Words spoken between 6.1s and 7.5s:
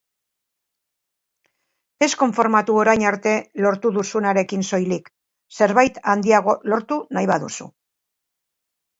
handiago lortu nahi